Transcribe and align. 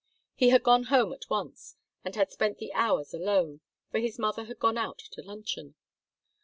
He 0.33 0.49
had 0.49 0.63
gone 0.63 0.85
home 0.85 1.13
at 1.13 1.29
once, 1.29 1.75
and 2.03 2.15
had 2.15 2.31
spent 2.31 2.57
the 2.57 2.73
hours 2.73 3.13
alone, 3.13 3.59
for 3.91 3.99
his 3.99 4.17
mother 4.17 4.45
had 4.45 4.57
gone 4.57 4.79
out 4.79 4.97
to 4.97 5.21
luncheon. 5.21 5.75